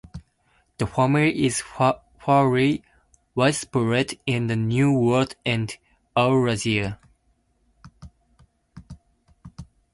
The 0.79 0.87
family 0.87 1.45
is 1.45 1.61
fairly 2.25 2.83
widespread 3.35 4.17
in 4.25 4.47
the 4.47 4.55
New 4.55 4.91
World 4.97 5.35
and 5.45 5.77
Eurasia. 6.17 6.99